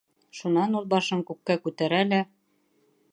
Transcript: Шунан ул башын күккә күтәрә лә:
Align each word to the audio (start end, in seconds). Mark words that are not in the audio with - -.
Шунан 0.37 0.77
ул 0.79 0.87
башын 0.93 1.21
күккә 1.29 1.59
күтәрә 1.67 2.03
лә: 2.15 2.23